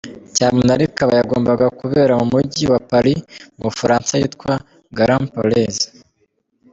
[0.35, 3.19] Cyamunara ikaba yagombaga kubera mu mujyi wa Paris
[3.57, 4.51] mu Bufaransa ahitwa
[4.97, 5.77] Grand palais.